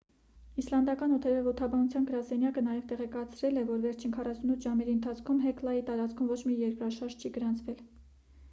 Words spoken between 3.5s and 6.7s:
է որ վերջին 48 ժամերի ընթացքում հեքլայի տարածքում ոչ մի